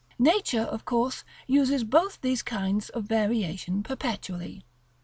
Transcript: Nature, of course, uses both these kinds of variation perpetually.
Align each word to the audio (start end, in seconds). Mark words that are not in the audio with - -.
Nature, 0.17 0.63
of 0.63 0.83
course, 0.83 1.23
uses 1.45 1.83
both 1.83 2.19
these 2.21 2.41
kinds 2.41 2.89
of 2.89 3.03
variation 3.03 3.83
perpetually. 3.83 4.63